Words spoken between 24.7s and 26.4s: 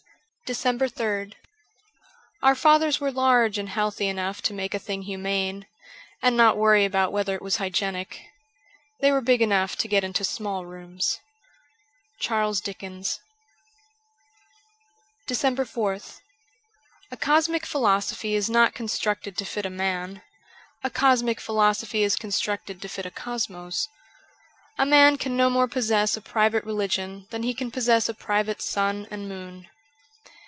A man can no more possess a